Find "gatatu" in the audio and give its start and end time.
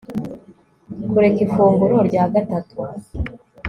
2.33-2.77